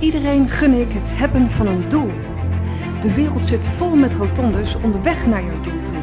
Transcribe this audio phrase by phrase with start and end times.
[0.00, 2.10] Iedereen gun ik het hebben van een doel.
[3.00, 5.96] De wereld zit vol met rotondes onderweg naar jouw doel toe.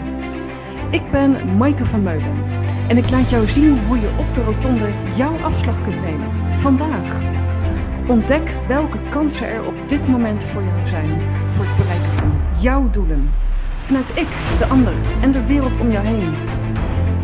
[0.92, 2.44] Ik ben Maaike van Meulen
[2.88, 6.32] en ik laat jou zien hoe je op de rotonde jouw afslag kunt nemen.
[6.60, 7.22] Vandaag.
[8.08, 12.90] Ontdek welke kansen er op dit moment voor jou zijn voor het bereiken van jouw
[12.90, 13.30] doelen.
[13.80, 14.28] Vanuit ik,
[14.58, 16.34] de ander en de wereld om jou heen.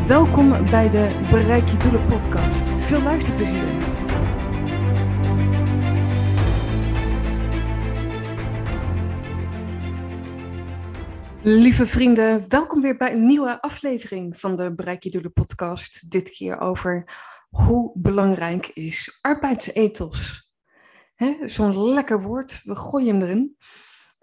[0.07, 2.71] Welkom bij de Bereik je Doelen podcast.
[2.79, 3.63] Veel luisterplezier.
[11.43, 16.11] Lieve vrienden, welkom weer bij een nieuwe aflevering van de Bereik je Doelen podcast.
[16.11, 17.13] Dit keer over
[17.49, 20.49] hoe belangrijk is arbeidsethos.
[21.45, 23.55] Zo'n lekker woord, we gooien hem erin.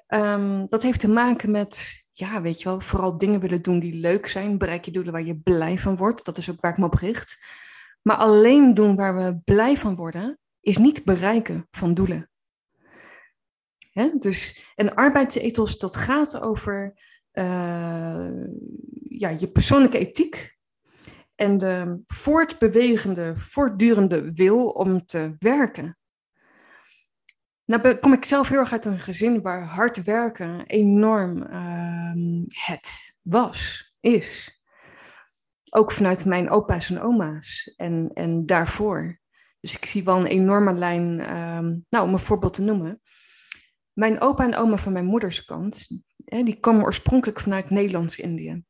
[0.09, 3.95] Um, dat heeft te maken met, ja, weet je wel, vooral dingen willen doen die
[3.95, 4.59] leuk zijn.
[4.59, 6.25] Bereik je doelen waar je blij van wordt.
[6.25, 7.45] Dat is ook waar ik me op richt.
[8.03, 12.31] Maar alleen doen waar we blij van worden, is niet bereiken van doelen.
[14.19, 16.95] Dus een arbeidsethos, dat gaat over
[17.33, 18.29] uh,
[19.09, 20.57] ja, je persoonlijke ethiek
[21.35, 25.99] en de voortbewegende, voortdurende wil om te werken.
[27.65, 33.17] Nou kom ik zelf heel erg uit een gezin waar hard werken enorm uh, het
[33.23, 34.61] was, is.
[35.71, 39.21] Ook vanuit mijn opa's en oma's en, en daarvoor.
[39.61, 43.01] Dus ik zie wel een enorme lijn, uh, nou om een voorbeeld te noemen.
[43.99, 48.63] Mijn opa en oma van mijn moeders kant, die komen oorspronkelijk vanuit Nederlands-Indië.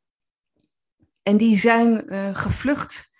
[1.23, 3.12] En die zijn uh, gevlucht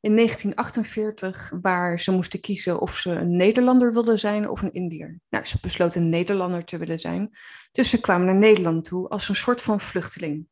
[0.00, 5.20] in 1948, waar ze moesten kiezen of ze een Nederlander wilden zijn of een Indiër.
[5.28, 7.30] Nou, ze besloten een Nederlander te willen zijn.
[7.72, 10.48] Dus ze kwamen naar Nederland toe als een soort van vluchteling.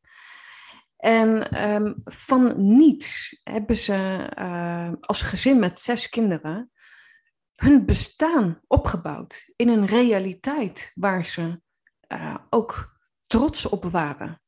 [0.97, 6.71] En um, van niets hebben ze uh, als gezin met zes kinderen
[7.55, 11.61] hun bestaan opgebouwd in een realiteit waar ze
[12.13, 14.39] uh, ook trots op waren.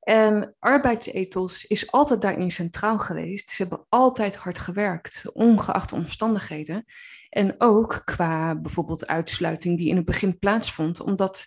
[0.00, 3.50] En arbeidsethos is altijd daarin centraal geweest.
[3.50, 6.84] Ze hebben altijd hard gewerkt, ongeacht omstandigheden.
[7.28, 11.46] En ook qua bijvoorbeeld uitsluiting die in het begin plaatsvond, omdat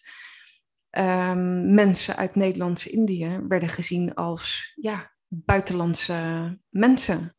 [0.97, 7.35] um, mensen uit Nederlands-Indië werden gezien als ja, buitenlandse mensen.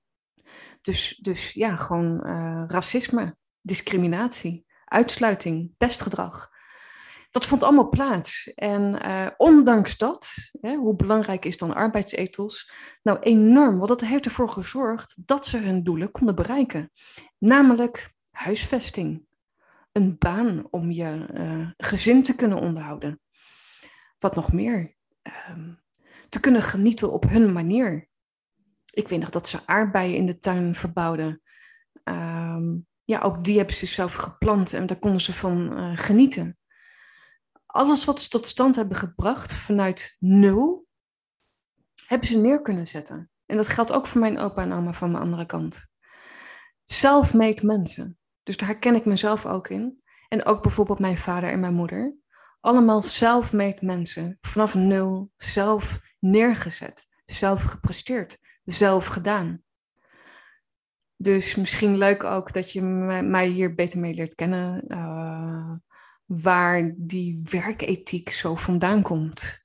[0.85, 6.53] Dus, dus ja, gewoon uh, racisme, discriminatie, uitsluiting, pestgedrag
[7.35, 8.53] dat vond allemaal plaats.
[8.55, 12.73] En uh, ondanks dat, hè, hoe belangrijk is dan arbeidsethos?
[13.03, 16.91] Nou, enorm, want dat heeft ervoor gezorgd dat ze hun doelen konden bereiken.
[17.39, 19.27] Namelijk huisvesting,
[19.93, 23.21] een baan om je uh, gezin te kunnen onderhouden.
[24.19, 24.97] Wat nog meer?
[25.23, 25.69] Uh,
[26.29, 28.09] te kunnen genieten op hun manier.
[28.95, 31.43] Ik weet nog dat ze aardbeien in de tuin verbouwden.
[32.05, 36.59] Ehm, ja, ook die hebben ze zelf geplant en daar konden ze van uh, genieten
[37.75, 40.87] alles wat ze tot stand hebben gebracht vanuit nul,
[42.07, 43.31] hebben ze neer kunnen zetten.
[43.47, 45.87] En dat geldt ook voor mijn opa en oma van mijn andere kant.
[46.85, 48.19] Self-made mensen.
[48.43, 50.03] Dus daar herken ik mezelf ook in.
[50.29, 52.15] En ook bijvoorbeeld mijn vader en mijn moeder.
[52.61, 54.39] Allemaal self-made mensen.
[54.41, 57.07] Vanaf nul zelf neergezet.
[57.25, 58.39] Zelf gepresteerd.
[58.65, 59.63] Zelf gedaan.
[61.17, 62.83] Dus misschien leuk ook dat je
[63.23, 64.85] mij hier beter mee leert kennen.
[64.89, 65.73] Uh,
[66.27, 69.63] waar die werkethiek zo vandaan komt.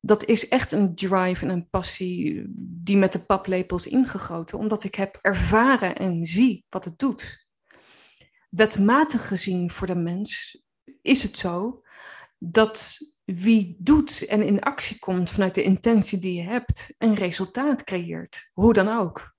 [0.00, 4.94] Dat is echt een drive en een passie die met de paplepels ingegoten, omdat ik
[4.94, 7.46] heb ervaren en zie wat het doet.
[8.50, 10.62] Wetmatig gezien voor de mens
[11.02, 11.82] is het zo
[12.38, 17.84] dat wie doet en in actie komt vanuit de intentie die je hebt, een resultaat
[17.84, 19.34] creëert, hoe dan ook.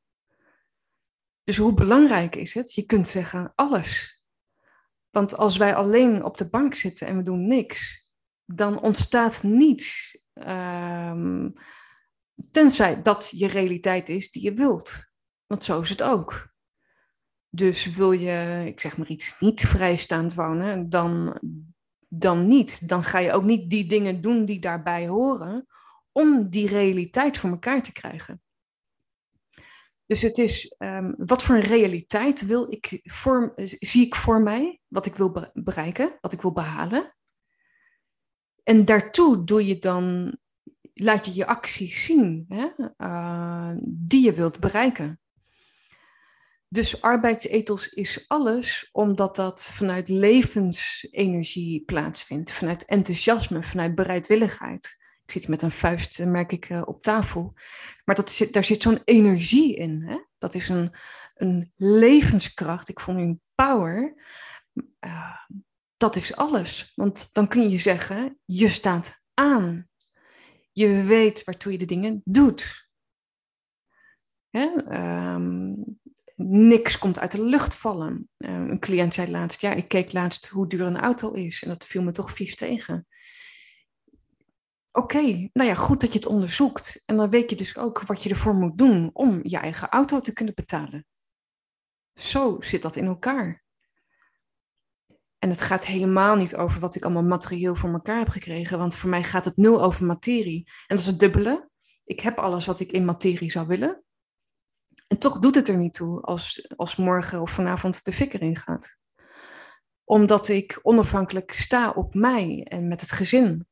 [1.44, 2.74] Dus hoe belangrijk is het?
[2.74, 4.22] Je kunt zeggen alles.
[5.10, 8.06] Want als wij alleen op de bank zitten en we doen niks,
[8.46, 10.18] dan ontstaat niets.
[10.34, 11.54] Um,
[12.52, 15.06] tenzij dat je realiteit is die je wilt.
[15.46, 16.54] Want zo is het ook.
[17.50, 21.40] Dus wil je, ik zeg maar iets, niet vrijstaand wonen, dan,
[22.08, 22.90] dan niet.
[22.90, 25.68] Dan ga je ook niet die dingen doen die daarbij horen
[26.12, 28.42] om die realiteit voor elkaar te krijgen.
[30.06, 34.82] Dus het is, um, wat voor een realiteit wil ik voor, zie ik voor mij,
[34.88, 37.16] wat ik wil bereiken, wat ik wil behalen.
[38.64, 40.38] En daartoe doe je dan,
[40.94, 42.68] laat je je acties zien hè,
[42.98, 45.20] uh, die je wilt bereiken.
[46.70, 54.98] Dus arbeidsethos is alles omdat dat vanuit levensenergie plaatsvindt, vanuit enthousiasme, vanuit bereidwilligheid.
[55.26, 57.54] Ik zit met een vuist, eh, merk ik, uh, op tafel.
[58.06, 60.02] Maar dat daar zit zo'n energie in.
[60.02, 60.18] Hè?
[60.38, 60.96] Dat is een,
[61.36, 62.90] een levenskracht.
[62.90, 64.14] Ik vond een power.
[65.00, 65.40] Uh,
[65.98, 66.92] dat is alles.
[66.96, 69.88] Want dan kun je zeggen, je staat aan.
[70.72, 72.90] Je weet waartoe je de dingen doet.
[74.50, 74.70] Hè?
[75.34, 76.00] Um,
[76.44, 78.30] niks komt uit de lucht vallen.
[78.38, 81.70] Um, een cliënt zei laatst, ja, ik keek laatst hoe duur een auto is en
[81.70, 83.08] dat viel me toch vies tegen.
[84.92, 87.04] Oké, nou ja, goed dat je het onderzoekt.
[87.06, 90.20] En dan weet je dus ook wat je ervoor moet doen om je eigen auto
[90.20, 91.06] te kunnen betalen.
[92.14, 93.64] Zo zit dat in elkaar.
[95.40, 98.96] En het gaat helemaal niet over wat ik allemaal materieel voor elkaar heb gekregen, want
[98.96, 100.64] voor mij gaat het nul over materie.
[100.66, 101.70] En dat is het dubbele.
[102.04, 104.04] Ik heb alles wat ik in materie zou willen.
[105.08, 108.56] En toch doet het er niet toe als, als morgen of vanavond de fik erin
[108.56, 108.98] gaat.
[110.04, 113.68] Omdat ik onafhankelijk sta op mij en met het gezin.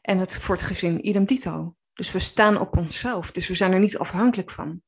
[0.00, 1.76] En het voor het gezin idem dito.
[1.92, 4.82] Dus we staan op onszelf, dus we zijn er niet afhankelijk van.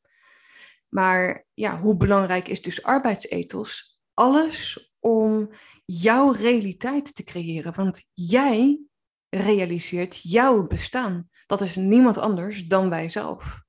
[0.88, 3.96] Maar ja, hoe belangrijk is dus arbeidsethos?
[4.16, 5.50] alles om
[5.84, 7.74] jouw realiteit te creëren.
[7.74, 8.80] Want jij
[9.28, 11.28] realiseert jouw bestaan.
[11.46, 13.64] Dat is niemand anders dan wij zelf.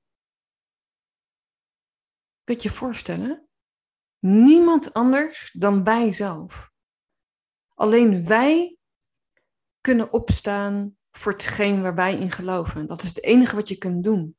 [2.48, 3.48] Kun je je voorstellen?
[4.18, 6.70] Niemand anders dan wij zelf.
[7.74, 8.76] Alleen wij
[9.80, 12.86] kunnen opstaan voor hetgeen waar wij in geloven.
[12.86, 14.36] Dat is het enige wat je kunt doen.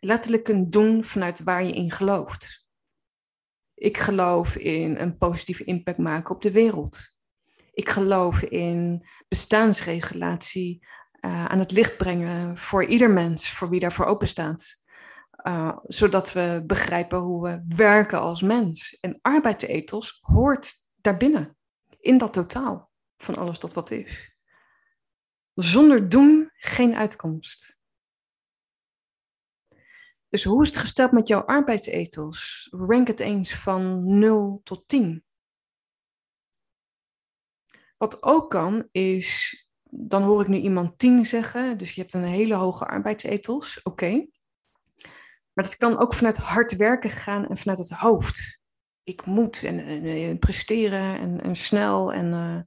[0.00, 2.66] Letterlijk kunt doen vanuit waar je in gelooft.
[3.74, 7.16] Ik geloof in een positieve impact maken op de wereld.
[7.72, 10.86] Ik geloof in bestaansregulatie
[11.20, 14.83] uh, aan het licht brengen voor ieder mens, voor wie daarvoor open staat.
[15.46, 18.98] Uh, zodat we begrijpen hoe we werken als mens.
[19.00, 21.56] En arbeidsethos hoort daarbinnen,
[22.00, 24.36] in dat totaal van alles dat wat is.
[25.54, 27.80] Zonder doen geen uitkomst.
[30.28, 32.68] Dus hoe is het gesteld met jouw arbeidsethos?
[32.70, 35.24] Rank het eens van 0 tot 10.
[37.96, 39.58] Wat ook kan is,
[39.90, 44.26] dan hoor ik nu iemand 10 zeggen, dus je hebt een hele hoge arbeidsethos, oké.
[45.54, 48.60] Maar dat kan ook vanuit hard werken gaan en vanuit het hoofd.
[49.02, 52.60] Ik moet en, en, presteren en, en, snel en uh,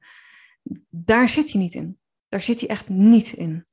[0.90, 2.00] daar zit hij niet in.
[2.30, 3.68] Daar zit hij echt niet in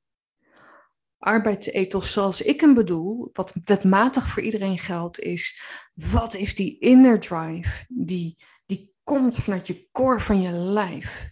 [1.25, 5.61] arbeidsethos zoals ik hem bedoel, wat wetmatig voor iedereen geldt, is
[5.95, 11.31] wat is die inner drive die, die komt vanuit je core van je lijf,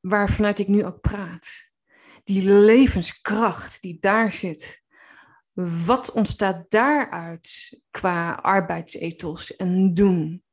[0.00, 1.68] waar vanuit ik nu ook praat.
[2.24, 4.79] Die levenskracht die daar zit.
[5.86, 10.44] Wat ontstaat daaruit qua arbeidsethos en doen?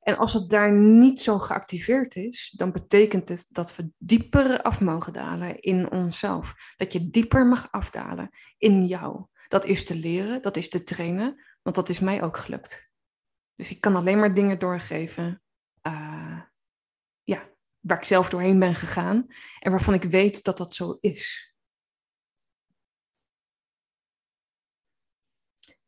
[0.00, 4.80] En als het daar niet zo geactiveerd is, dan betekent het dat we dieper af
[4.80, 6.54] mogen dalen in onszelf.
[6.76, 9.26] Dat je dieper mag afdalen in jou.
[9.48, 12.90] Dat is te leren, dat is te trainen, want dat is mij ook gelukt.
[13.54, 15.42] Dus ik kan alleen maar dingen doorgeven
[15.82, 16.40] uh,
[17.22, 17.48] ja,
[17.80, 19.26] waar ik zelf doorheen ben gegaan
[19.58, 21.54] en waarvan ik weet dat dat zo is.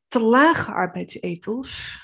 [0.08, 2.00] Te lage arbeidsethos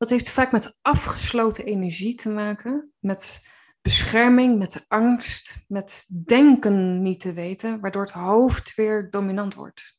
[0.00, 3.48] dat heeft vaak met afgesloten energie te maken, met
[3.82, 9.98] bescherming, met angst, met denken niet te weten, waardoor het hoofd weer dominant wordt.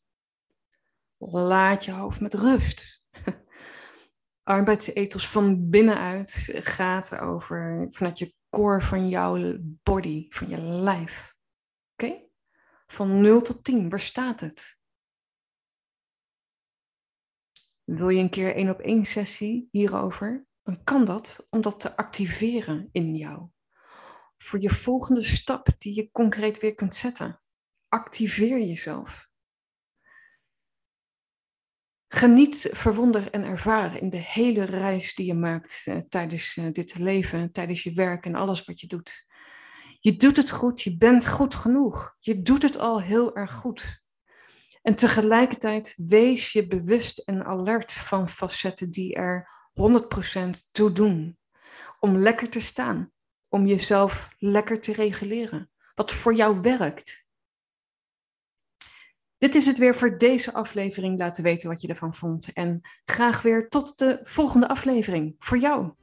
[1.18, 3.04] Laat je hoofd met rust.
[4.44, 11.36] Arbeidsethos van binnenuit gaat over vanuit je core van jouw body, van je lijf.
[11.94, 12.14] Oké?
[12.88, 14.81] Van 0 tot 10, waar staat het?
[17.96, 20.46] Wil je een keer één op één sessie hierover?
[20.64, 23.50] Dan kan dat om dat te activeren in jou.
[24.38, 27.42] Voor je volgende stap die je concreet weer kunt zetten.
[27.88, 29.30] Activeer jezelf.
[32.08, 36.98] Geniet, verwonder en ervaar in de hele reis die je maakt eh, tijdens uh, dit
[36.98, 39.28] leven, tijdens je werk en alles wat je doet.
[40.00, 42.16] Je doet het goed, je bent goed genoeg.
[42.20, 44.01] Je doet het al heel erg goed.
[44.82, 51.38] En tegelijkertijd wees je bewust en alert van facetten die er 100% toe doen.
[52.00, 53.12] Om lekker te staan,
[53.50, 55.70] om jezelf lekker te reguleren.
[55.96, 57.26] Wat voor jou werkt.
[59.38, 61.20] Dit is het weer voor deze aflevering.
[61.20, 62.54] Laten weten wat je ervan vond.
[62.54, 65.94] En graag weer tot de volgende aflevering voor jou.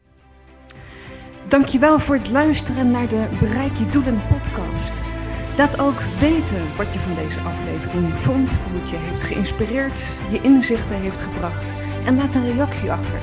[1.48, 5.17] Dankjewel voor het luisteren naar de Bereik je Doelen podcast.
[5.58, 10.40] Laat ook weten wat je van deze aflevering vond, hoe het je heeft geïnspireerd, je
[10.40, 13.18] inzichten heeft gebracht en laat een reactie achter.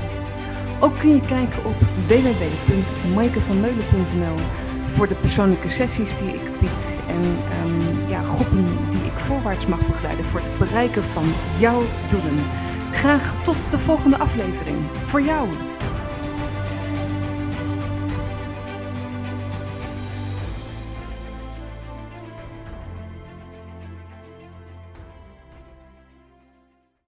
[0.80, 1.76] Ook kun je kijken op
[2.08, 4.36] www.maikevanmeulen.nl
[4.86, 9.88] voor de persoonlijke sessies die ik bied en um, ja, groepen die ik voorwaarts mag
[9.88, 12.36] begeleiden voor het bereiken van jouw doelen.
[12.92, 14.78] Graag tot de volgende aflevering.
[15.06, 15.50] Voor jou.